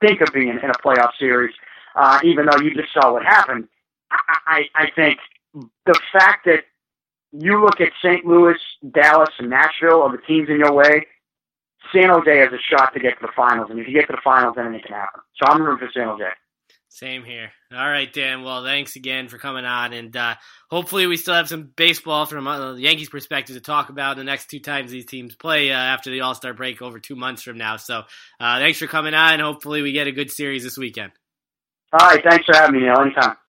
[0.00, 1.54] think of being in a playoff series.
[1.94, 3.68] Uh, even though you just saw what happened,
[4.46, 5.18] I, I, think
[5.84, 6.64] the fact that
[7.32, 8.24] you look at St.
[8.24, 8.56] Louis,
[8.92, 11.06] Dallas, and Nashville are the teams in your way.
[11.92, 14.12] San Jose has a shot to get to the finals, and if you get to
[14.12, 15.20] the finals, then it can happen.
[15.36, 16.24] So I'm rooting for San Jose.
[16.94, 17.50] Same here.
[17.72, 18.42] All right, Dan.
[18.42, 20.34] Well, thanks again for coming on, and uh,
[20.70, 24.24] hopefully we still have some baseball from uh, the Yankees' perspective to talk about the
[24.24, 27.42] next two times these teams play uh, after the All Star break over two months
[27.42, 27.78] from now.
[27.78, 28.02] So,
[28.38, 29.40] uh, thanks for coming on.
[29.40, 31.12] Hopefully, we get a good series this weekend.
[31.98, 32.86] All right, thanks for having me.
[32.86, 33.36] Anytime.